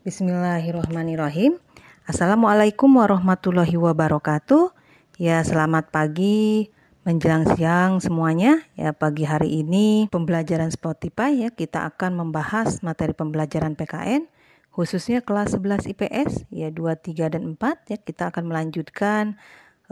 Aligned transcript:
Bismillahirrahmanirrahim. 0.00 1.60
Assalamualaikum 2.08 2.88
warahmatullahi 2.88 3.76
wabarakatuh. 3.76 4.72
Ya, 5.20 5.44
selamat 5.44 5.92
pagi 5.92 6.72
menjelang 7.04 7.44
siang 7.52 8.00
semuanya. 8.00 8.64
Ya, 8.80 8.96
pagi 8.96 9.28
hari 9.28 9.60
ini 9.60 10.08
pembelajaran 10.08 10.72
Spotify 10.72 11.44
ya 11.44 11.52
kita 11.52 11.84
akan 11.84 12.16
membahas 12.16 12.80
materi 12.80 13.12
pembelajaran 13.12 13.76
PKN 13.76 14.24
khususnya 14.72 15.20
kelas 15.20 15.52
11 15.60 15.92
IPS 15.92 16.48
ya 16.48 16.72
2, 16.72 16.80
3 16.96 17.36
dan 17.36 17.60
4 17.60 17.92
ya 17.92 18.00
kita 18.00 18.32
akan 18.32 18.48
melanjutkan 18.48 19.36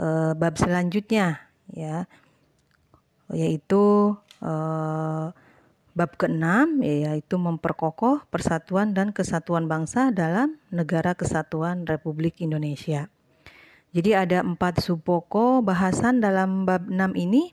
uh, 0.01 0.33
bab 0.33 0.57
selanjutnya 0.57 1.37
ya 1.69 2.09
yaitu 3.29 4.17
uh, 4.41 4.88
Bab 5.99 6.15
keenam 6.15 6.79
yaitu 6.79 7.43
memperkokoh 7.43 8.23
persatuan 8.31 8.95
dan 8.95 9.11
kesatuan 9.11 9.67
bangsa 9.67 10.15
dalam 10.15 10.55
negara 10.71 11.19
kesatuan 11.19 11.91
Republik 11.91 12.39
Indonesia. 12.39 13.11
Jadi 13.91 14.15
ada 14.15 14.47
empat 14.47 14.79
subpoko 14.79 15.59
bahasan 15.59 16.23
dalam 16.23 16.63
bab 16.63 16.87
6 16.87 17.19
ini 17.19 17.51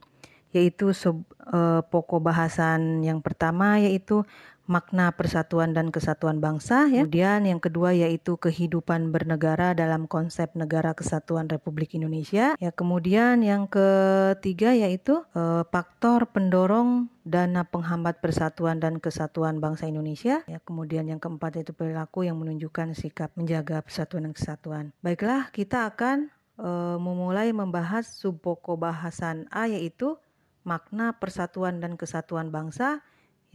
yaitu 0.53 0.93
sub 0.93 1.25
eh, 1.41 1.81
pokok 1.81 2.21
bahasan 2.21 3.01
yang 3.01 3.19
pertama 3.25 3.81
yaitu 3.81 4.21
makna 4.65 5.13
persatuan 5.13 5.77
dan 5.77 5.93
kesatuan 5.93 6.41
bangsa 6.41 6.89
ya. 6.89 7.05
Kemudian 7.05 7.45
yang 7.45 7.61
kedua 7.61 7.93
yaitu 7.93 8.37
kehidupan 8.37 9.13
bernegara 9.13 9.77
dalam 9.77 10.09
konsep 10.09 10.51
negara 10.57 10.97
kesatuan 10.97 11.45
Republik 11.45 11.93
Indonesia. 11.93 12.57
Ya, 12.57 12.71
kemudian 12.73 13.45
yang 13.45 13.69
ketiga 13.69 14.73
yaitu 14.73 15.21
eh, 15.37 15.63
faktor 15.69 16.29
pendorong 16.33 17.13
dana 17.25 17.65
penghambat 17.65 18.21
persatuan 18.21 18.81
dan 18.81 18.97
kesatuan 18.97 19.61
bangsa 19.61 19.85
Indonesia. 19.85 20.41
Ya, 20.49 20.57
kemudian 20.61 21.05
yang 21.05 21.21
keempat 21.21 21.61
yaitu 21.61 21.73
perilaku 21.73 22.25
yang 22.25 22.41
menunjukkan 22.41 22.97
sikap 22.97 23.33
menjaga 23.37 23.85
persatuan 23.85 24.29
dan 24.29 24.33
kesatuan. 24.33 24.85
Baiklah, 25.05 25.53
kita 25.53 25.93
akan 25.93 26.33
eh, 26.57 26.97
memulai 26.97 27.53
membahas 27.53 28.09
subpoko 28.09 28.81
bahasan 28.81 29.45
A 29.53 29.69
yaitu 29.69 30.17
makna 30.65 31.13
persatuan 31.21 31.77
dan 31.77 31.93
kesatuan 31.93 32.49
bangsa 32.49 33.05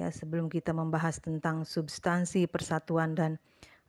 Ya, 0.00 0.08
sebelum 0.08 0.48
kita 0.48 0.72
membahas 0.72 1.20
tentang 1.20 1.68
substansi 1.68 2.48
persatuan 2.48 3.12
dan 3.12 3.36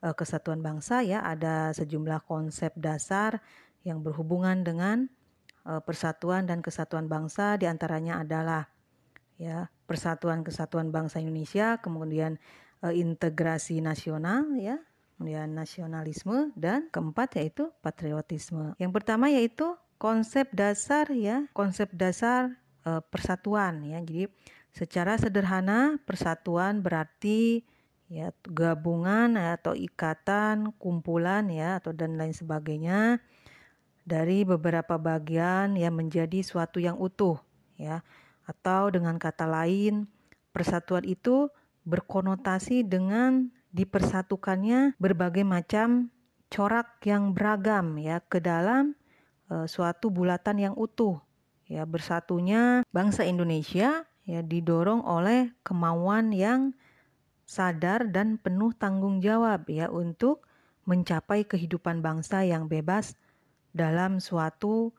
uh, 0.04 0.12
kesatuan 0.12 0.60
bangsa 0.60 1.00
ya, 1.00 1.24
ada 1.24 1.72
sejumlah 1.72 2.28
konsep 2.28 2.76
dasar 2.76 3.40
yang 3.80 4.04
berhubungan 4.04 4.60
dengan 4.60 5.08
uh, 5.64 5.80
persatuan 5.80 6.44
dan 6.44 6.60
kesatuan 6.60 7.08
bangsa 7.08 7.56
di 7.56 7.64
antaranya 7.64 8.20
adalah 8.20 8.68
ya 9.40 9.72
persatuan 9.88 10.44
kesatuan 10.44 10.92
bangsa 10.92 11.16
Indonesia, 11.24 11.80
kemudian 11.80 12.36
uh, 12.84 12.92
integrasi 12.92 13.80
nasional 13.80 14.52
ya, 14.60 14.76
kemudian 15.16 15.56
nasionalisme 15.56 16.52
dan 16.60 16.92
keempat 16.92 17.40
yaitu 17.40 17.72
patriotisme. 17.80 18.76
Yang 18.76 18.92
pertama 19.00 19.32
yaitu 19.32 19.80
konsep 19.96 20.52
dasar 20.52 21.08
ya, 21.08 21.48
konsep 21.56 21.88
dasar 21.96 22.60
uh, 22.84 23.00
persatuan 23.00 23.80
ya. 23.86 23.96
Jadi 24.04 24.28
Secara 24.72 25.20
sederhana, 25.20 26.00
persatuan 26.08 26.80
berarti 26.80 27.60
ya 28.08 28.32
gabungan 28.44 29.36
atau 29.36 29.76
ikatan, 29.76 30.72
kumpulan 30.80 31.48
ya 31.52 31.80
atau 31.80 31.92
dan 31.92 32.16
lain 32.16 32.32
sebagainya 32.32 33.20
dari 34.08 34.42
beberapa 34.48 34.96
bagian 34.96 35.76
yang 35.76 35.94
menjadi 35.96 36.40
suatu 36.40 36.80
yang 36.80 36.96
utuh 36.96 37.36
ya. 37.76 38.00
Atau 38.48 38.90
dengan 38.90 39.20
kata 39.20 39.46
lain, 39.46 40.10
persatuan 40.50 41.06
itu 41.06 41.52
berkonotasi 41.86 42.82
dengan 42.82 43.52
dipersatukannya 43.72 45.00
berbagai 45.00 45.42
macam 45.42 46.12
corak 46.52 47.00
yang 47.08 47.32
beragam 47.32 47.96
ya 47.96 48.20
ke 48.20 48.38
dalam 48.38 48.92
e, 49.48 49.64
suatu 49.64 50.12
bulatan 50.12 50.60
yang 50.60 50.74
utuh 50.76 51.16
ya 51.64 51.88
bersatunya 51.88 52.84
bangsa 52.92 53.24
Indonesia 53.24 54.04
ya 54.22 54.40
didorong 54.42 55.02
oleh 55.02 55.50
kemauan 55.66 56.30
yang 56.30 56.74
sadar 57.42 58.06
dan 58.08 58.38
penuh 58.38 58.70
tanggung 58.72 59.18
jawab 59.18 59.66
ya 59.66 59.90
untuk 59.90 60.46
mencapai 60.86 61.46
kehidupan 61.46 62.02
bangsa 62.02 62.42
yang 62.42 62.66
bebas 62.66 63.14
dalam 63.74 64.18
suatu 64.18 64.94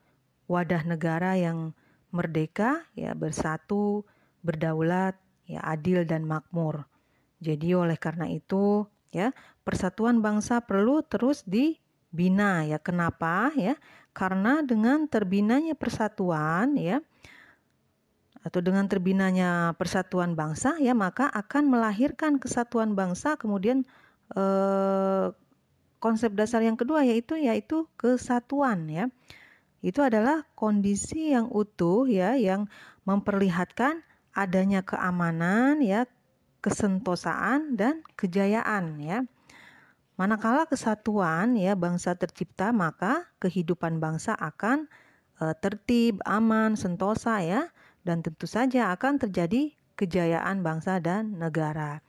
wadah 0.47 0.83
negara 0.83 1.35
yang 1.39 1.71
merdeka 2.13 2.85
ya 2.93 3.15
bersatu 3.15 4.05
berdaulat 4.43 5.17
ya 5.47 5.63
adil 5.63 6.03
dan 6.05 6.27
makmur. 6.27 6.85
Jadi 7.43 7.75
oleh 7.75 7.99
karena 7.99 8.27
itu 8.31 8.87
ya 9.11 9.35
persatuan 9.67 10.23
bangsa 10.23 10.63
perlu 10.63 11.03
terus 11.03 11.43
dibina 11.43 12.63
ya. 12.63 12.79
Kenapa 12.79 13.51
ya? 13.55 13.75
Karena 14.13 14.61
dengan 14.61 15.09
terbinanya 15.09 15.75
persatuan 15.75 16.77
ya 16.77 17.01
atau 18.43 18.59
dengan 18.59 18.91
terbinanya 18.91 19.71
persatuan 19.79 20.35
bangsa 20.35 20.75
ya 20.83 20.91
maka 20.91 21.31
akan 21.31 21.71
melahirkan 21.71 22.43
kesatuan 22.43 22.91
bangsa 22.91 23.39
kemudian 23.39 23.87
eh, 24.35 25.31
konsep 26.03 26.35
dasar 26.35 26.59
yang 26.59 26.75
kedua 26.75 27.07
yaitu 27.07 27.39
yaitu 27.39 27.87
kesatuan 27.95 28.91
ya. 28.91 29.07
Itu 29.79 30.03
adalah 30.03 30.43
kondisi 30.59 31.31
yang 31.31 31.47
utuh 31.47 32.07
ya 32.11 32.35
yang 32.35 32.67
memperlihatkan 33.07 34.03
adanya 34.35 34.83
keamanan 34.83 35.79
ya 35.79 36.03
kesentosaan 36.59 37.79
dan 37.79 38.03
kejayaan 38.19 38.99
ya. 38.99 39.23
Manakala 40.19 40.67
kesatuan 40.67 41.55
ya 41.55 41.79
bangsa 41.79 42.19
tercipta 42.19 42.75
maka 42.75 43.31
kehidupan 43.39 44.03
bangsa 44.03 44.35
akan 44.35 44.91
eh, 45.39 45.55
tertib 45.63 46.19
aman 46.27 46.75
sentosa 46.75 47.39
ya 47.39 47.71
dan 48.03 48.19
tentu 48.23 48.47
saja 48.47 48.91
akan 48.91 49.19
terjadi 49.19 49.71
kejayaan 49.95 50.61
bangsa 50.61 50.99
dan 50.99 51.39
negara. 51.39 52.03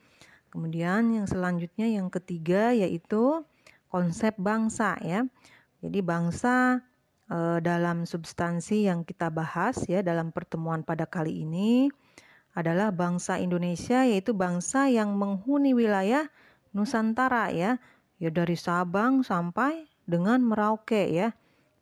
Kemudian 0.51 1.11
yang 1.11 1.27
selanjutnya 1.27 1.91
yang 1.91 2.11
ketiga 2.11 2.71
yaitu 2.71 3.43
konsep 3.91 4.35
bangsa 4.39 4.95
ya. 5.03 5.27
Jadi 5.83 5.99
bangsa 6.03 6.83
e, 7.27 7.59
dalam 7.59 8.07
substansi 8.07 8.87
yang 8.87 9.03
kita 9.03 9.35
bahas 9.35 9.83
ya 9.91 10.03
dalam 10.03 10.31
pertemuan 10.31 10.87
pada 10.87 11.11
kali 11.11 11.43
ini 11.43 11.91
adalah 12.55 12.95
bangsa 12.95 13.43
Indonesia 13.43 14.07
yaitu 14.07 14.31
bangsa 14.31 14.87
yang 14.87 15.19
menghuni 15.19 15.75
wilayah 15.75 16.31
Nusantara 16.71 17.51
ya. 17.51 17.79
Ya 18.23 18.31
dari 18.31 18.55
Sabang 18.55 19.27
sampai 19.27 19.91
dengan 20.07 20.39
Merauke 20.39 21.11
ya. 21.11 21.35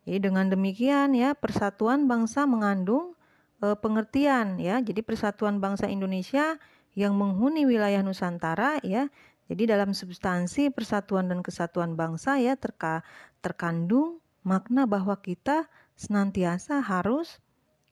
Jadi 0.09 0.33
dengan 0.33 0.49
demikian 0.49 1.13
ya 1.13 1.37
persatuan 1.37 2.09
bangsa 2.09 2.49
mengandung 2.49 3.15
e, 3.63 3.67
pengertian 3.79 4.59
ya. 4.59 4.83
Jadi 4.83 5.01
Persatuan 5.07 5.63
Bangsa 5.63 5.87
Indonesia 5.87 6.59
yang 6.99 7.15
menghuni 7.15 7.65
wilayah 7.65 8.03
Nusantara 8.03 8.83
ya. 8.83 9.07
Jadi 9.47 9.69
dalam 9.69 9.93
substansi 9.93 10.73
persatuan 10.73 11.29
dan 11.29 11.45
kesatuan 11.45 11.93
bangsa 11.93 12.41
ya 12.41 12.57
terka, 12.57 13.05
terkandung 13.45 14.23
makna 14.47 14.89
bahwa 14.89 15.13
kita 15.21 15.69
senantiasa 15.95 16.83
harus 16.83 17.39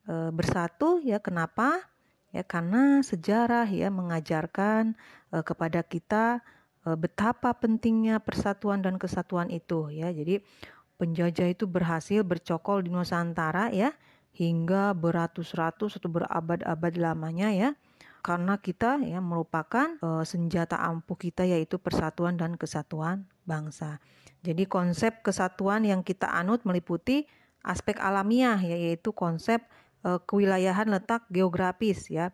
e, 0.08 0.34
bersatu 0.34 0.98
ya. 1.04 1.22
Kenapa? 1.22 1.86
Ya 2.30 2.46
karena 2.46 3.02
sejarah 3.02 3.66
ya 3.66 3.90
mengajarkan 3.90 4.94
e, 5.34 5.36
kepada 5.42 5.84
kita 5.84 6.40
e, 6.86 6.96
betapa 6.96 7.52
pentingnya 7.56 8.22
persatuan 8.22 8.80
dan 8.80 8.96
kesatuan 8.96 9.52
itu 9.52 9.90
ya. 9.92 10.08
Jadi 10.14 10.40
penjajah 11.00 11.48
itu 11.48 11.64
berhasil 11.64 12.20
bercokol 12.20 12.84
di 12.84 12.92
Nusantara 12.92 13.72
ya 13.72 13.92
hingga 14.40 14.96
beratus-ratus 14.96 16.00
atau 16.00 16.08
berabad-abad 16.08 16.96
lamanya 16.96 17.52
ya 17.52 17.70
karena 18.24 18.56
kita 18.56 18.96
ya 19.04 19.20
merupakan 19.20 19.96
e, 20.00 20.08
senjata 20.24 20.80
ampuh 20.80 21.16
kita 21.16 21.44
yaitu 21.44 21.76
persatuan 21.76 22.40
dan 22.40 22.56
kesatuan 22.56 23.28
bangsa. 23.44 24.00
Jadi 24.40 24.64
konsep 24.64 25.20
kesatuan 25.20 25.84
yang 25.84 26.00
kita 26.00 26.28
anut 26.28 26.64
meliputi 26.64 27.28
aspek 27.60 28.00
alamiah 28.00 28.56
yaitu 28.60 29.12
konsep 29.12 29.60
e, 30.04 30.16
kewilayahan 30.24 30.88
letak 30.88 31.28
geografis 31.28 32.08
ya, 32.08 32.32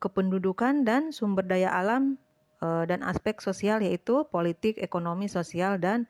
kependudukan 0.00 0.88
dan 0.88 1.12
sumber 1.12 1.44
daya 1.44 1.72
alam 1.72 2.16
e, 2.60 2.88
dan 2.88 3.04
aspek 3.04 3.40
sosial 3.40 3.84
yaitu 3.84 4.24
politik, 4.28 4.80
ekonomi, 4.80 5.28
sosial 5.28 5.76
dan 5.76 6.08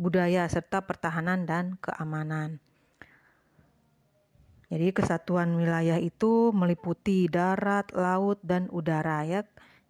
budaya 0.00 0.48
serta 0.48 0.84
pertahanan 0.84 1.44
dan 1.44 1.76
keamanan. 1.80 2.63
Jadi 4.72 4.96
kesatuan 4.96 5.54
wilayah 5.54 6.00
itu 6.00 6.50
meliputi 6.56 7.28
darat, 7.28 7.92
laut, 7.92 8.40
dan 8.40 8.68
udara 8.72 9.24
ya. 9.28 9.44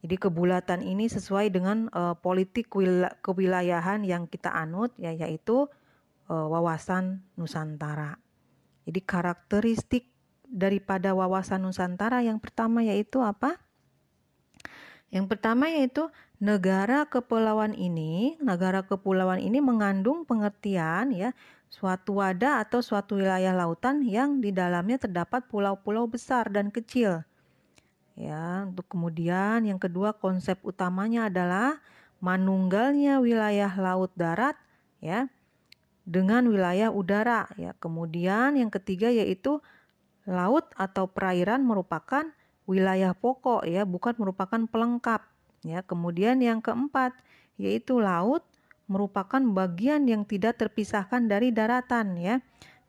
Jadi 0.05 0.21
kebulatan 0.21 0.85
ini 0.85 1.09
sesuai 1.09 1.49
dengan 1.49 1.88
uh, 1.88 2.12
politik 2.21 2.69
kewilayahan 3.25 4.05
yang 4.05 4.29
kita 4.29 4.53
anut 4.53 4.93
ya 5.00 5.17
yaitu 5.17 5.65
uh, 6.29 6.47
wawasan 6.53 7.25
Nusantara. 7.41 8.21
Jadi 8.85 9.00
karakteristik 9.00 10.12
daripada 10.44 11.17
wawasan 11.17 11.65
Nusantara 11.65 12.20
yang 12.20 12.37
pertama 12.37 12.85
yaitu 12.85 13.25
apa? 13.25 13.56
Yang 15.09 15.31
pertama 15.32 15.73
yaitu 15.73 16.11
negara 16.37 17.09
kepulauan 17.09 17.73
ini, 17.73 18.37
negara 18.44 18.85
kepulauan 18.85 19.41
ini 19.41 19.65
mengandung 19.65 20.29
pengertian 20.29 21.17
ya 21.17 21.32
suatu 21.75 22.23
wadah 22.23 22.62
atau 22.62 22.79
suatu 22.79 23.19
wilayah 23.19 23.50
lautan 23.50 24.06
yang 24.06 24.38
di 24.38 24.55
dalamnya 24.55 25.03
terdapat 25.03 25.43
pulau-pulau 25.50 26.06
besar 26.06 26.47
dan 26.55 26.71
kecil. 26.71 27.26
Ya, 28.15 28.62
untuk 28.71 28.87
kemudian 28.87 29.67
yang 29.67 29.82
kedua 29.82 30.15
konsep 30.15 30.62
utamanya 30.62 31.26
adalah 31.26 31.82
manunggalnya 32.23 33.19
wilayah 33.19 33.75
laut 33.75 34.15
darat 34.15 34.55
ya 35.03 35.26
dengan 36.06 36.47
wilayah 36.47 36.94
udara 36.94 37.50
ya. 37.59 37.75
Kemudian 37.82 38.55
yang 38.55 38.70
ketiga 38.70 39.11
yaitu 39.11 39.59
laut 40.31 40.70
atau 40.79 41.11
perairan 41.11 41.67
merupakan 41.67 42.23
wilayah 42.70 43.19
pokok 43.19 43.67
ya, 43.67 43.82
bukan 43.82 44.15
merupakan 44.15 44.62
pelengkap 44.70 45.35
Ya, 45.65 45.81
kemudian 45.81 46.44
yang 46.44 46.61
keempat 46.61 47.17
yaitu 47.56 47.97
laut 47.97 48.44
merupakan 48.85 49.41
bagian 49.41 50.05
yang 50.05 50.29
tidak 50.29 50.61
terpisahkan 50.61 51.25
dari 51.25 51.51
daratan 51.51 52.21
ya. 52.21 52.41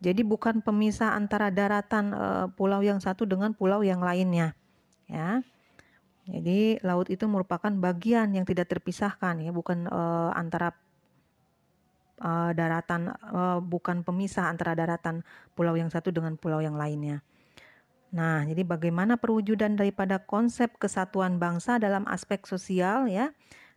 Jadi 0.04 0.28
bukan 0.28 0.60
pemisah 0.60 1.16
antara 1.16 1.50
daratan 1.50 2.12
e, 2.12 2.28
pulau 2.54 2.84
yang 2.84 3.00
satu 3.00 3.24
dengan 3.24 3.56
pulau 3.56 3.80
yang 3.82 4.04
lainnya. 4.04 4.54
Ya. 5.08 5.40
Jadi 6.28 6.84
laut 6.84 7.08
itu 7.08 7.24
merupakan 7.30 7.72
bagian 7.72 8.34
yang 8.36 8.44
tidak 8.44 8.68
terpisahkan 8.70 9.40
ya, 9.40 9.56
bukan 9.56 9.88
e, 9.88 10.02
antara 10.36 10.76
e, 12.20 12.32
daratan 12.54 13.16
e, 13.16 13.42
bukan 13.64 14.04
pemisah 14.04 14.52
antara 14.52 14.76
daratan 14.76 15.24
pulau 15.56 15.80
yang 15.80 15.88
satu 15.88 16.12
dengan 16.12 16.36
pulau 16.36 16.60
yang 16.60 16.76
lainnya. 16.76 17.24
Nah, 18.16 18.48
jadi 18.48 18.64
bagaimana 18.64 19.20
perwujudan 19.20 19.76
daripada 19.80 20.24
konsep 20.24 20.76
kesatuan 20.80 21.36
bangsa 21.36 21.80
dalam 21.80 22.08
aspek 22.08 22.44
sosial 22.48 23.12
ya? 23.12 23.32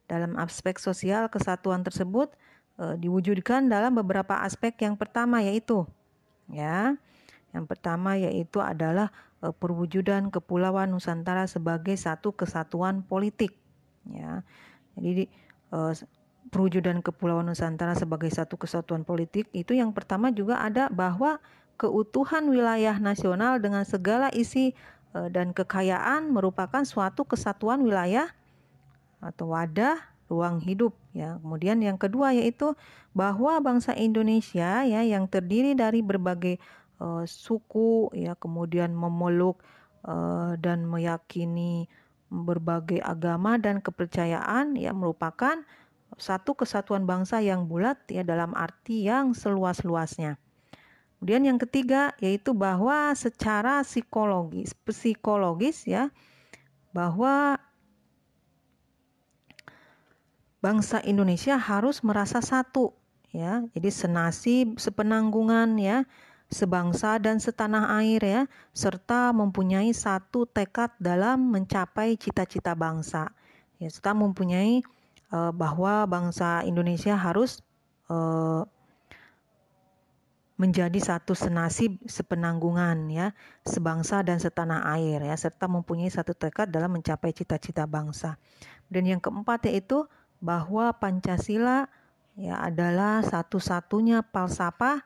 Dalam 0.09 0.41
aspek 0.41 0.81
sosial 0.81 1.29
kesatuan 1.29 1.85
tersebut 1.85 2.33
e, 2.81 2.97
diwujudkan 2.97 3.69
dalam 3.69 3.93
beberapa 3.93 4.41
aspek. 4.41 4.73
Yang 4.81 4.97
pertama 4.97 5.45
yaitu 5.45 5.85
ya. 6.49 6.97
Yang 7.53 7.65
pertama 7.69 8.17
yaitu 8.17 8.65
adalah 8.65 9.13
e, 9.45 9.53
perwujudan 9.53 10.33
kepulauan 10.33 10.89
Nusantara 10.89 11.45
sebagai 11.45 11.93
satu 12.01 12.33
kesatuan 12.33 13.05
politik 13.05 13.53
ya. 14.09 14.41
Jadi 14.97 15.29
e, 15.69 15.79
perwujudan 16.49 17.05
kepulauan 17.05 17.45
Nusantara 17.45 17.93
sebagai 17.93 18.33
satu 18.33 18.57
kesatuan 18.57 19.05
politik 19.05 19.53
itu 19.53 19.77
yang 19.77 19.93
pertama 19.93 20.33
juga 20.33 20.65
ada 20.65 20.89
bahwa 20.89 21.37
keutuhan 21.77 22.49
wilayah 22.49 22.97
nasional 22.97 23.61
dengan 23.61 23.85
segala 23.85 24.33
isi 24.33 24.73
dan 25.13 25.55
kekayaan 25.55 26.33
merupakan 26.33 26.83
suatu 26.83 27.23
kesatuan 27.23 27.85
wilayah 27.85 28.33
atau 29.19 29.55
wadah 29.55 29.99
ruang 30.29 30.61
hidup 30.61 30.93
ya. 31.17 31.41
Kemudian 31.41 31.81
yang 31.81 31.97
kedua 31.97 32.37
yaitu 32.37 32.77
bahwa 33.17 33.59
bangsa 33.65 33.97
Indonesia 33.97 34.85
ya 34.85 35.01
yang 35.03 35.27
terdiri 35.27 35.73
dari 35.75 36.05
berbagai 36.05 36.61
e, 37.01 37.07
suku 37.25 38.13
ya 38.13 38.37
kemudian 38.37 38.93
memeluk 38.93 39.59
e, 40.05 40.15
dan 40.61 40.85
meyakini 40.85 41.89
berbagai 42.29 43.01
agama 43.01 43.57
dan 43.57 43.81
kepercayaan 43.81 44.77
ya 44.77 44.93
merupakan 44.93 45.65
satu 46.21 46.53
kesatuan 46.53 47.09
bangsa 47.09 47.41
yang 47.41 47.65
bulat 47.69 47.97
ya 48.13 48.21
dalam 48.21 48.53
arti 48.53 49.09
yang 49.09 49.33
seluas-luasnya. 49.33 50.37
Kemudian 51.19 51.43
yang 51.51 51.59
ketiga 51.59 52.15
yaitu 52.23 52.55
bahwa 52.55 53.11
secara 53.19 53.83
psikologis, 53.83 54.77
psikologis 54.87 55.83
ya, 55.89 56.15
bahwa 56.95 57.59
bangsa 60.59 61.03
Indonesia 61.07 61.59
harus 61.59 62.03
merasa 62.03 62.43
satu 62.43 62.95
ya. 63.31 63.65
Jadi 63.75 63.89
senasib, 63.93 64.67
sepenanggungan 64.79 65.79
ya, 65.79 66.05
sebangsa 66.49 67.21
dan 67.21 67.39
setanah 67.39 67.93
air 68.01 68.21
ya, 68.25 68.43
serta 68.73 69.31
mempunyai 69.37 69.93
satu 69.93 70.49
tekad 70.49 70.95
dalam 70.99 71.53
mencapai 71.53 72.17
cita-cita 72.19 72.73
bangsa. 72.75 73.31
Ya, 73.79 73.89
serta 73.93 74.17
mempunyai 74.17 74.83
uh, 75.31 75.55
bahwa 75.55 76.05
bangsa 76.11 76.67
Indonesia 76.67 77.15
harus 77.15 77.63
uh, 78.11 78.67
menjadi 80.59 80.99
satu 80.99 81.39
senasib 81.39 82.03
sepenanggungan 82.03 83.07
ya 83.15 83.31
sebangsa 83.63 84.27
dan 84.27 84.43
setanah 84.43 84.91
air 84.91 85.23
ya 85.23 85.39
serta 85.39 85.71
mempunyai 85.71 86.11
satu 86.11 86.35
tekad 86.35 86.67
dalam 86.75 86.99
mencapai 86.99 87.31
cita-cita 87.31 87.87
bangsa. 87.87 88.35
Dan 88.91 89.07
yang 89.07 89.23
keempat 89.23 89.71
yaitu 89.71 90.11
bahwa 90.39 90.95
Pancasila 90.97 91.91
ya 92.39 92.63
adalah 92.63 93.23
satu-satunya 93.27 94.23
falsafah 94.31 95.03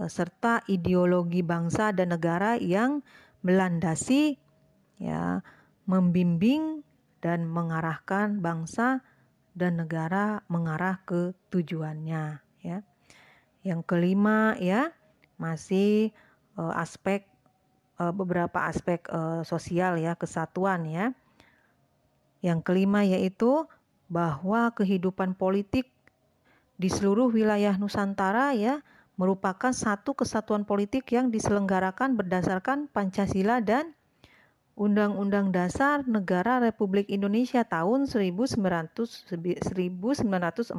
eh, 0.00 0.10
serta 0.10 0.60
ideologi 0.68 1.40
bangsa 1.40 1.90
dan 1.96 2.12
negara 2.12 2.60
yang 2.60 3.00
melandasi 3.44 4.36
ya 5.00 5.44
membimbing 5.84 6.84
dan 7.20 7.48
mengarahkan 7.48 8.40
bangsa 8.40 9.00
dan 9.56 9.80
negara 9.80 10.42
mengarah 10.50 11.00
ke 11.08 11.32
tujuannya 11.48 12.40
ya. 12.60 12.78
Yang 13.64 13.80
kelima 13.88 14.58
ya 14.60 14.92
masih 15.40 16.12
uh, 16.60 16.74
aspek 16.76 17.24
uh, 17.96 18.12
beberapa 18.12 18.68
aspek 18.68 19.00
uh, 19.08 19.40
sosial 19.40 19.96
ya 19.96 20.18
kesatuan 20.18 20.84
ya. 20.84 21.06
Yang 22.44 22.60
kelima 22.66 23.08
yaitu 23.08 23.64
bahwa 24.14 24.70
kehidupan 24.70 25.34
politik 25.34 25.90
di 26.78 26.86
seluruh 26.86 27.34
wilayah 27.34 27.74
Nusantara 27.74 28.54
ya 28.54 28.78
merupakan 29.18 29.74
satu 29.74 30.14
kesatuan 30.14 30.62
politik 30.62 31.10
yang 31.10 31.34
diselenggarakan 31.34 32.14
berdasarkan 32.14 32.86
Pancasila 32.94 33.58
dan 33.58 33.98
Undang-Undang 34.74 35.54
Dasar 35.54 36.02
Negara 36.06 36.58
Republik 36.58 37.06
Indonesia 37.10 37.62
tahun 37.62 38.10
1900, 38.10 38.58
1945. 38.58 40.74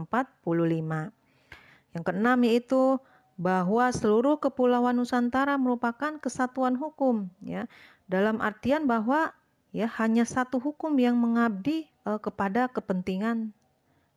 Yang 1.96 2.04
keenam 2.04 2.40
yaitu 2.44 3.00
bahwa 3.40 3.88
seluruh 3.92 4.40
kepulauan 4.40 5.00
Nusantara 5.00 5.56
merupakan 5.56 6.20
kesatuan 6.20 6.76
hukum 6.76 7.32
ya. 7.40 7.72
Dalam 8.08 8.44
artian 8.44 8.84
bahwa 8.84 9.32
ya 9.72 9.88
hanya 9.96 10.28
satu 10.28 10.60
hukum 10.60 10.92
yang 11.00 11.16
mengabdi 11.16 11.88
uh, 12.06 12.22
kepada 12.22 12.70
kepentingan 12.72 13.52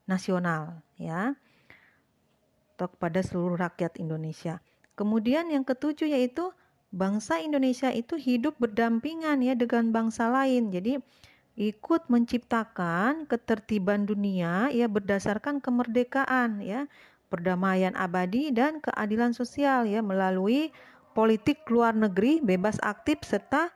nasional 0.05 0.81
ya 1.01 1.37
atau 2.79 2.89
kepada 2.95 3.21
seluruh 3.27 3.59
rakyat 3.59 3.99
Indonesia. 3.99 4.63
Kemudian 4.95 5.51
yang 5.51 5.67
ketujuh 5.67 6.07
yaitu 6.07 6.55
bangsa 6.95 7.43
Indonesia 7.43 7.91
itu 7.91 8.15
hidup 8.15 8.55
berdampingan 8.63 9.43
ya 9.43 9.59
dengan 9.59 9.91
bangsa 9.91 10.31
lain. 10.31 10.71
Jadi 10.71 11.03
ikut 11.59 12.07
menciptakan 12.07 13.27
ketertiban 13.27 14.07
dunia 14.07 14.71
ya 14.71 14.87
berdasarkan 14.87 15.59
kemerdekaan 15.59 16.63
ya 16.63 16.87
perdamaian 17.29 17.99
abadi 17.99 18.55
dan 18.55 18.79
keadilan 18.79 19.35
sosial 19.35 19.85
ya 19.85 19.99
melalui 19.99 20.71
politik 21.19 21.67
luar 21.67 21.99
negeri 21.99 22.39
bebas 22.39 22.79
aktif 22.79 23.27
serta 23.27 23.75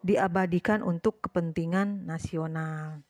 diabadikan 0.00 0.80
untuk 0.80 1.20
kepentingan 1.20 2.08
nasional. 2.08 3.04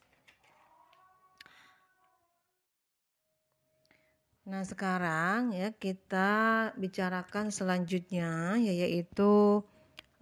Nah, 4.41 4.65
sekarang 4.65 5.53
ya 5.53 5.69
kita 5.69 6.29
bicarakan 6.73 7.53
selanjutnya 7.53 8.57
yaitu 8.57 9.61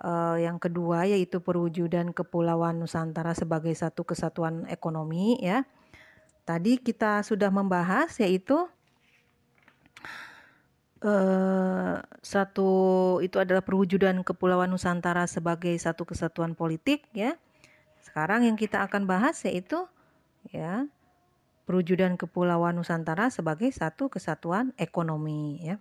uh, 0.03 0.35
yang 0.35 0.59
kedua 0.59 1.07
yaitu 1.07 1.39
perwujudan 1.39 2.11
kepulauan 2.11 2.83
Nusantara 2.83 3.31
sebagai 3.31 3.71
satu 3.71 4.03
kesatuan 4.03 4.67
ekonomi 4.67 5.39
ya. 5.39 5.63
Tadi 6.43 6.83
kita 6.83 7.23
sudah 7.23 7.47
membahas 7.51 8.11
yaitu 8.19 8.67
Uh, 10.99 12.03
satu 12.19 12.67
itu 13.23 13.39
adalah 13.39 13.63
perwujudan 13.63 14.19
kepulauan 14.19 14.67
Nusantara 14.67 15.31
sebagai 15.31 15.71
satu 15.79 16.03
kesatuan 16.03 16.59
politik 16.59 17.07
ya. 17.15 17.39
Sekarang 18.03 18.43
yang 18.43 18.59
kita 18.59 18.83
akan 18.83 19.07
bahas 19.07 19.39
yaitu 19.47 19.87
ya 20.51 20.91
perwujudan 21.69 22.17
kepulauan 22.17 22.81
Nusantara 22.81 23.29
sebagai 23.29 23.69
satu 23.69 24.09
kesatuan 24.09 24.73
ekonomi 24.81 25.61
ya. 25.61 25.77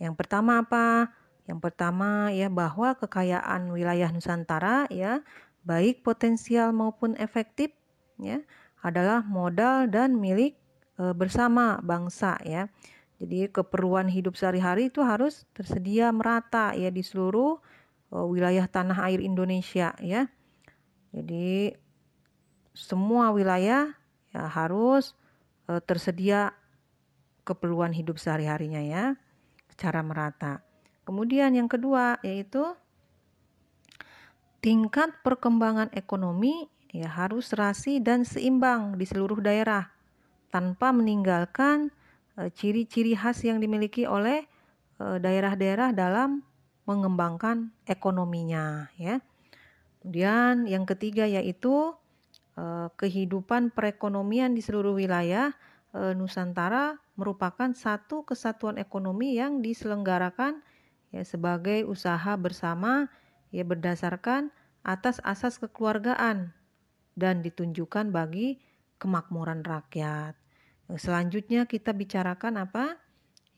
Yang 0.00 0.16
pertama 0.16 0.64
apa? 0.64 1.12
Yang 1.44 1.68
pertama 1.68 2.32
ya 2.32 2.48
bahwa 2.48 2.96
kekayaan 2.96 3.68
wilayah 3.68 4.08
Nusantara 4.08 4.88
ya 4.88 5.20
baik 5.68 6.00
potensial 6.00 6.72
maupun 6.72 7.12
efektif 7.20 7.76
ya 8.16 8.40
adalah 8.80 9.20
modal 9.20 9.84
dan 9.92 10.16
milik 10.16 10.56
e, 10.96 11.12
bersama 11.12 11.76
bangsa 11.84 12.40
ya. 12.48 12.72
Jadi 13.20 13.52
keperluan 13.52 14.08
hidup 14.08 14.32
sehari-hari 14.32 14.88
itu 14.88 15.04
harus 15.04 15.44
tersedia 15.52 16.08
merata 16.08 16.72
ya 16.72 16.88
di 16.88 17.02
seluruh 17.02 17.58
uh, 18.14 18.26
wilayah 18.30 18.70
tanah 18.70 19.10
air 19.10 19.18
Indonesia 19.18 19.90
ya. 19.98 20.30
Jadi 21.10 21.74
semua 22.78 23.34
wilayah 23.34 23.90
ya 24.30 24.42
harus 24.46 25.17
uh, 25.68 25.80
tersedia 25.84 26.56
keperluan 27.44 27.92
hidup 27.92 28.16
sehari-harinya 28.20 28.82
ya 28.82 29.04
secara 29.72 30.04
merata. 30.04 30.60
Kemudian 31.04 31.56
yang 31.56 31.70
kedua 31.70 32.20
yaitu 32.20 32.76
tingkat 34.60 35.14
perkembangan 35.24 35.88
ekonomi 35.96 36.68
ya 36.92 37.08
harus 37.08 37.52
serasi 37.52 38.00
dan 38.00 38.24
seimbang 38.28 39.00
di 39.00 39.08
seluruh 39.08 39.40
daerah 39.40 39.88
tanpa 40.52 40.92
meninggalkan 40.92 41.92
e, 42.36 42.52
ciri-ciri 42.52 43.12
uh, 43.16 43.20
khas 43.28 43.44
yang 43.44 43.60
dimiliki 43.60 44.08
oleh 44.08 44.44
daerah-daerah 44.98 45.92
uh, 45.92 45.96
dalam 45.96 46.42
mengembangkan 46.88 47.70
ekonominya 47.86 48.90
ya. 48.98 49.22
Kemudian 50.02 50.66
yang 50.66 50.88
ketiga 50.88 51.28
yaitu 51.28 51.94
kehidupan 52.98 53.70
perekonomian 53.70 54.54
di 54.56 54.62
seluruh 54.64 54.96
wilayah 54.98 55.54
uh, 55.94 56.12
Nusantara 56.14 56.98
merupakan 57.18 57.70
satu 57.74 58.22
kesatuan 58.26 58.78
ekonomi 58.78 59.38
yang 59.38 59.60
diselenggarakan 59.64 60.62
ya 61.14 61.24
sebagai 61.24 61.88
usaha 61.88 62.36
bersama 62.36 63.08
ya 63.48 63.64
berdasarkan 63.64 64.52
atas 64.84 65.20
asas 65.24 65.56
kekeluargaan 65.58 66.52
dan 67.18 67.42
ditunjukkan 67.42 68.14
bagi 68.14 68.62
kemakmuran 69.02 69.66
rakyat. 69.66 70.38
Selanjutnya 70.96 71.68
kita 71.68 71.92
bicarakan 71.92 72.64
apa? 72.64 72.96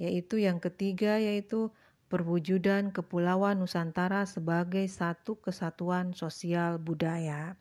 Yaitu 0.00 0.40
yang 0.40 0.59
ketiga 0.59 1.21
yaitu 1.21 1.71
perwujudan 2.11 2.90
Kepulauan 2.90 3.62
Nusantara 3.62 4.26
sebagai 4.26 4.83
satu 4.90 5.38
kesatuan 5.38 6.11
sosial 6.16 6.83
budaya. 6.83 7.54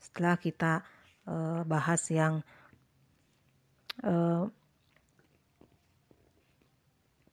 Setelah 0.00 0.40
kita 0.40 0.82
uh, 1.28 1.62
bahas 1.68 2.02
yang 2.08 2.40
uh, 4.02 4.48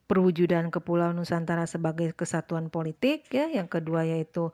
perwujudan 0.08 0.72
Kepulauan 0.72 1.20
Nusantara 1.20 1.68
sebagai 1.68 2.16
kesatuan 2.16 2.72
politik 2.72 3.28
ya 3.32 3.52
yang 3.52 3.68
kedua 3.68 4.08
yaitu 4.08 4.52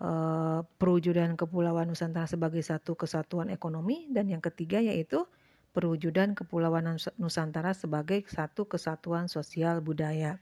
uh, 0.00 0.64
perwujudan 0.80 1.36
Kepulauan 1.36 1.92
Nusantara 1.92 2.24
sebagai 2.24 2.64
satu 2.64 2.96
kesatuan 2.96 3.52
ekonomi 3.52 4.08
dan 4.08 4.32
yang 4.32 4.40
ketiga 4.40 4.80
yaitu 4.80 5.28
perwujudan 5.76 6.32
Kepulauan 6.32 6.96
Nusantara 7.20 7.76
sebagai 7.76 8.24
satu 8.30 8.64
kesatuan 8.64 9.26
sosial 9.26 9.82
budaya. 9.84 10.40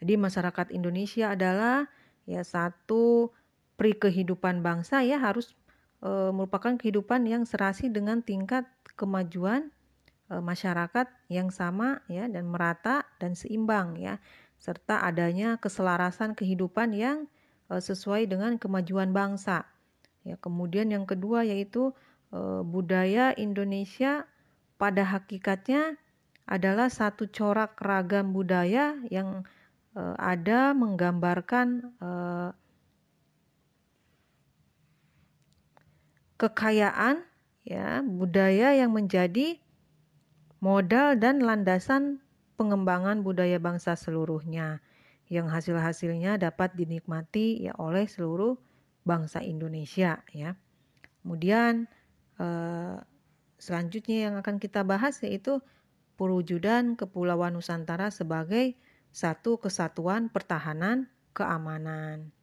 Jadi 0.00 0.14
masyarakat 0.18 0.70
Indonesia 0.74 1.34
adalah 1.34 1.90
ya 2.24 2.46
satu 2.46 3.34
pri 3.74 3.98
kehidupan 3.98 4.62
bangsa 4.62 5.02
ya 5.02 5.18
harus 5.18 5.58
uh, 6.02 6.34
merupakan 6.34 6.74
kehidupan 6.76 7.24
yang 7.24 7.46
serasi 7.46 7.88
dengan 7.88 8.20
tingkat 8.20 8.66
kemajuan 8.98 9.72
E, 10.32 10.40
masyarakat 10.40 11.06
yang 11.28 11.52
sama 11.52 12.00
ya 12.08 12.24
dan 12.24 12.48
merata 12.48 13.04
dan 13.20 13.36
seimbang 13.36 14.00
ya 14.00 14.16
serta 14.56 15.04
adanya 15.04 15.60
keselarasan 15.60 16.32
kehidupan 16.32 16.96
yang 16.96 17.28
e, 17.68 17.76
sesuai 17.76 18.24
dengan 18.32 18.56
kemajuan 18.56 19.12
bangsa. 19.12 19.68
Ya, 20.24 20.40
kemudian 20.40 20.88
yang 20.88 21.04
kedua 21.04 21.44
yaitu 21.44 21.92
e, 22.32 22.64
budaya 22.64 23.36
Indonesia 23.36 24.24
pada 24.80 25.04
hakikatnya 25.04 26.00
adalah 26.48 26.88
satu 26.88 27.28
corak 27.28 27.76
ragam 27.78 28.34
budaya 28.34 28.98
yang 29.14 29.46
ada 30.18 30.72
menggambarkan 30.72 31.92
kekayaan 36.42 37.22
ya 37.62 38.02
budaya 38.02 38.74
yang 38.74 38.90
menjadi 38.90 39.62
modal 40.58 41.14
dan 41.14 41.38
landasan 41.38 42.18
pengembangan 42.58 43.22
budaya 43.22 43.62
bangsa 43.62 43.94
seluruhnya 43.94 44.82
yang 45.30 45.46
hasil-hasilnya 45.46 46.42
dapat 46.42 46.74
dinikmati 46.74 47.62
ya 47.62 47.72
oleh 47.78 48.10
seluruh 48.10 48.58
bangsa 49.06 49.40
Indonesia 49.40 50.20
ya. 50.34 50.58
Kemudian 51.22 51.86
eh, 52.42 52.98
selanjutnya 53.62 54.30
yang 54.30 54.34
akan 54.42 54.58
kita 54.58 54.82
bahas 54.82 55.22
yaitu 55.22 55.62
perwujudan 56.18 56.98
Kepulauan 56.98 57.54
Nusantara 57.54 58.10
sebagai 58.10 58.74
satu 59.14 59.62
kesatuan 59.62 60.28
pertahanan 60.28 61.06
keamanan. 61.32 62.34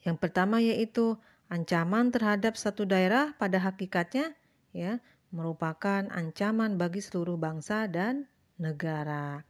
Yang 0.00 0.16
pertama 0.16 0.64
yaitu 0.64 1.20
ancaman 1.50 2.14
terhadap 2.14 2.54
satu 2.54 2.86
daerah 2.86 3.34
pada 3.36 3.58
hakikatnya 3.58 4.38
ya 4.70 5.02
merupakan 5.34 6.06
ancaman 6.10 6.78
bagi 6.78 7.02
seluruh 7.02 7.38
bangsa 7.38 7.90
dan 7.90 8.30
negara. 8.58 9.42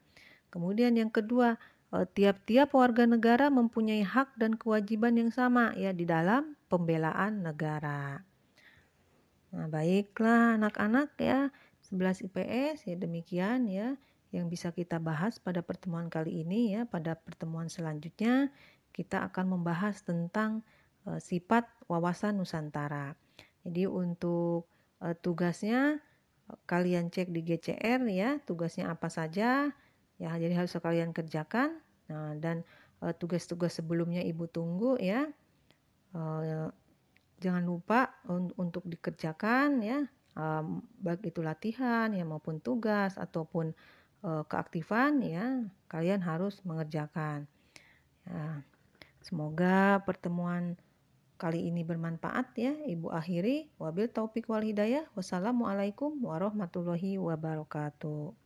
Kemudian 0.48 0.96
yang 0.96 1.12
kedua, 1.12 1.56
eh, 1.92 2.06
tiap-tiap 2.08 2.72
warga 2.72 3.04
negara 3.04 3.48
mempunyai 3.52 4.04
hak 4.04 4.36
dan 4.40 4.56
kewajiban 4.56 5.16
yang 5.16 5.30
sama 5.32 5.76
ya 5.76 5.92
di 5.92 6.04
dalam 6.08 6.56
pembelaan 6.68 7.44
negara. 7.44 8.24
Nah, 9.50 9.66
baiklah 9.66 10.56
anak-anak 10.60 11.16
ya, 11.18 11.50
11 11.82 12.22
IPS 12.22 12.86
ya 12.86 12.94
demikian 12.94 13.66
ya 13.66 13.98
yang 14.30 14.46
bisa 14.46 14.70
kita 14.70 15.02
bahas 15.02 15.42
pada 15.42 15.58
pertemuan 15.58 16.06
kali 16.06 16.46
ini 16.46 16.78
ya. 16.78 16.86
Pada 16.86 17.18
pertemuan 17.18 17.66
selanjutnya 17.66 18.54
kita 18.94 19.26
akan 19.26 19.58
membahas 19.58 20.02
tentang 20.06 20.62
sifat 21.18 21.64
wawasan 21.88 22.36
Nusantara. 22.36 23.16
Jadi 23.64 23.88
untuk 23.88 24.68
uh, 25.00 25.16
tugasnya 25.16 26.00
kalian 26.66 27.14
cek 27.14 27.30
di 27.30 27.46
GCR 27.46 28.02
ya 28.10 28.42
tugasnya 28.42 28.90
apa 28.90 29.06
saja 29.06 29.70
ya 30.18 30.30
jadi 30.34 30.54
harus 30.58 30.74
kalian 30.74 31.14
kerjakan. 31.14 31.78
Nah 32.10 32.34
dan 32.36 32.66
tugas 33.00 33.46
tugas-tugas 33.46 33.80
sebelumnya 33.80 34.20
ibu 34.20 34.44
tunggu 34.50 35.00
ya. 35.00 35.30
Jangan 37.40 37.64
lupa 37.64 38.20
un 38.28 38.52
untuk 38.60 38.84
dikerjakan 38.84 39.80
ya 39.80 40.04
baik 41.00 41.32
itu 41.32 41.40
latihan 41.40 42.12
ya 42.12 42.26
maupun 42.26 42.60
tugas 42.60 43.16
ataupun 43.16 43.72
keaktifan 44.20 45.24
ya 45.24 45.64
kalian 45.88 46.20
harus 46.20 46.60
mengerjakan. 46.66 47.48
Ya 48.26 48.60
semoga 49.22 50.02
pertemuan 50.04 50.76
kali 51.40 51.72
ini 51.72 51.80
bermanfaat 51.80 52.52
ya. 52.60 52.76
Ibu 52.84 53.08
akhiri 53.08 53.72
wabil 53.80 54.12
taufik 54.12 54.52
wal 54.52 54.60
hidayah. 54.60 55.08
Wassalamualaikum 55.16 56.20
warahmatullahi 56.20 57.16
wabarakatuh. 57.16 58.39